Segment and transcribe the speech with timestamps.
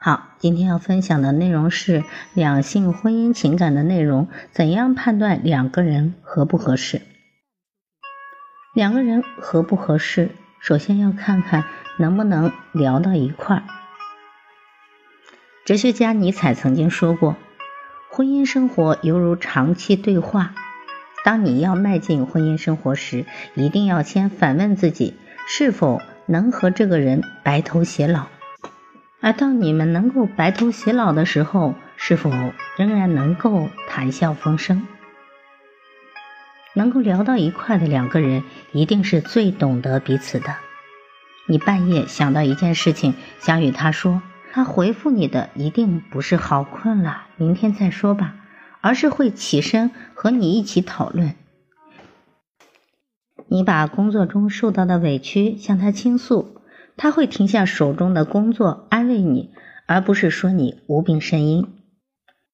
[0.00, 4.28] 好，今天要分享的内容是两性婚姻情感的内容。
[4.52, 7.02] 怎样判断两个人合不合适？
[8.76, 10.30] 两个人合不合适，
[10.60, 11.64] 首先要看看
[11.98, 13.64] 能不能聊到一块儿。
[15.66, 17.34] 哲学家尼采曾经说过
[18.08, 20.54] ：“婚姻生活犹如长期对话。
[21.24, 25.16] 当你要迈进婚姻生活时，一定要先反问自己，
[25.48, 28.26] 是否能和这个人白头偕老。”
[29.20, 32.30] 而当你们能够白头偕老的时候，是否
[32.76, 34.86] 仍然能够谈笑风生？
[36.74, 40.54] 能够聊到一块的两个人，一定是最懂得彼此的。
[41.48, 48.36] 你半夜想到一件事情，想与他说，他回复你的一定不是“好困了，明天再说吧”，
[48.80, 51.34] 而是会起身和你一起讨论。
[53.48, 56.57] 你把工作中受到的委屈向他倾诉。
[56.98, 59.52] 他会停下手中的工作安慰你，
[59.86, 61.66] 而不是说你无病呻吟。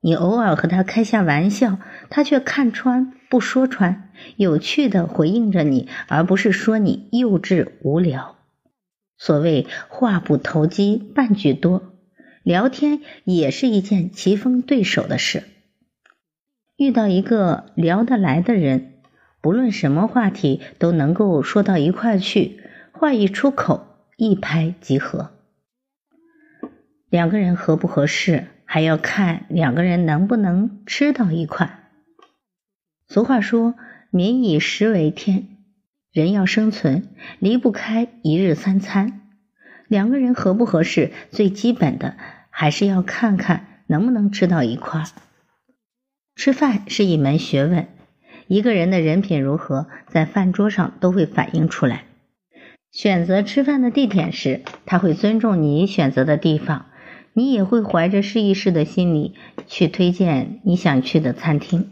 [0.00, 8.36] 你偶尔和他开下玩笑，他却看穿不说穿，有趣的回应着你，而不是说你幼稚无聊。
[9.18, 11.82] 所谓话不投机半句多，
[12.44, 15.42] 聊天也是一件棋逢对手的事。
[16.76, 19.00] 遇到一个聊得来的人，
[19.40, 22.60] 不论什么话题都能够说到一块去，
[22.92, 23.87] 话一出口。
[24.20, 25.30] 一拍即合，
[27.08, 31.88] 两个人合不合适，还要看两个人能不能吃到一块。
[33.06, 33.76] 俗话说
[34.10, 35.46] ：“民以食为天”，
[36.10, 39.20] 人要生存离不开一日三餐。
[39.86, 42.16] 两个人合不合适，最基本的
[42.50, 45.04] 还是要看看能不能吃到一块。
[46.34, 47.86] 吃饭是一门学问，
[48.48, 52.07] 一个人的人品如何，在饭桌上都会反映出来。
[52.90, 56.86] 选择吃饭的地点时，他会尊重你选择的地方，
[57.34, 59.34] 你也会怀着试一试的心理
[59.66, 61.88] 去推荐你想去的餐厅。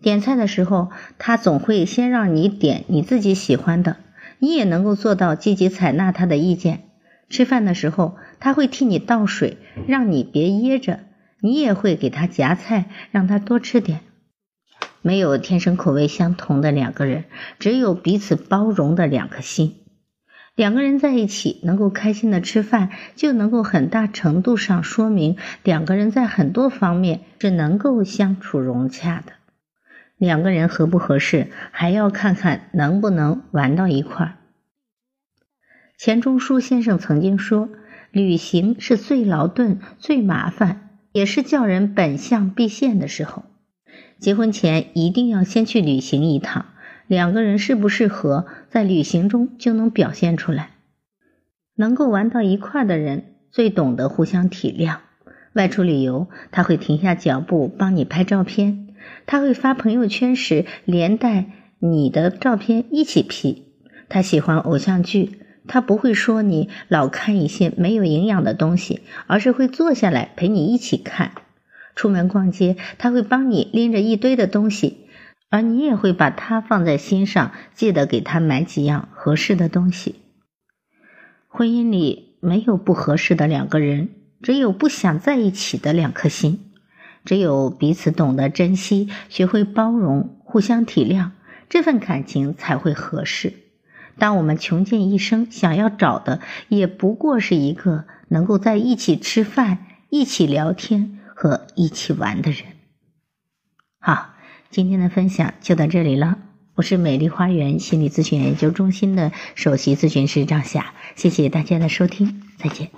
[0.00, 3.96] 点菜的时候，他总会先让你点你自己喜欢的，
[4.38, 6.84] 你也能够做到积极采纳他的意见。
[7.28, 11.00] 吃饭的时候，他会替你倒水，让你别噎着，
[11.40, 14.00] 你也会给他夹菜，让他多吃点。
[15.02, 17.24] 没有天生口味相同的两个人，
[17.58, 19.77] 只有彼此包容的两颗心。
[20.58, 29.34] 两个人在一起能够开心的吃饭，就能够很大程度上说明两个人在很多方面是能够相处融洽的。
[30.16, 34.34] 两个人合不合适，还要看看能不能玩到一块儿。
[35.96, 37.68] 钱钟书先生曾经说
[38.10, 43.44] ：“旅行是最劳顿、最麻烦，也是叫人本相毕现的时候。
[44.18, 46.66] 结婚前一定要先去旅行一趟。”
[47.08, 50.70] 两个人适不适合，在旅行中就能表现出来。
[51.74, 54.98] 能够玩到一块的人，最懂得互相体谅。
[55.54, 58.88] 外出旅游，他会停下脚步帮你拍照片，
[59.26, 61.46] 他会发朋友圈时连带
[61.78, 63.64] 你的照片一起 P。
[64.10, 71.32] 他喜欢偶像剧，他不会说你老看一些没有营养的东西，而是会坐下来陪你一起看。
[71.96, 75.07] 出门逛街，他会帮你拎着一堆的东西。
[75.50, 80.16] 而你也会把他放在心上，记得给他买几样合适的东西。
[81.46, 84.10] 婚姻里没有不合适的两个人，
[84.42, 86.70] 只有不想在一起的两颗心。
[87.24, 91.30] 只有彼此懂得珍惜，学会包容，互相体谅，
[91.68, 93.54] 这份感情才会合适。
[94.18, 102.64] 当我们穷尽一生想要找的，也不过是一个能够在一起吃饭、一起聊天和一起玩的人。
[103.98, 104.34] 好。
[104.70, 106.38] 今天的分享就到这里了，
[106.74, 112.90] 我是美丽花园心理咨询研究中心的首席咨询师张霞，谢谢大家的收听，再见。